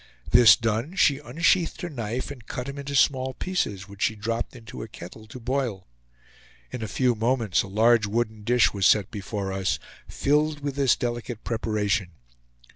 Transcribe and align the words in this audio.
This 0.31 0.55
done, 0.55 0.95
she 0.95 1.19
unsheathed 1.19 1.81
her 1.81 1.89
knife 1.91 2.31
and 2.31 2.47
cut 2.47 2.67
him 2.67 2.79
into 2.79 2.95
small 2.95 3.35
pieces, 3.35 3.87
which 3.87 4.01
she 4.01 4.15
dropped 4.15 4.55
into 4.55 4.81
a 4.81 4.87
kettle 4.87 5.27
to 5.27 5.39
boil. 5.39 5.85
In 6.71 6.81
a 6.81 6.87
few 6.87 7.13
moments 7.13 7.61
a 7.61 7.67
large 7.67 8.07
wooden 8.07 8.43
dish 8.43 8.73
was 8.73 8.87
set 8.87 9.11
before 9.11 9.53
us, 9.53 9.77
filled 10.07 10.61
with 10.61 10.75
this 10.75 10.95
delicate 10.95 11.43
preparation. 11.43 12.13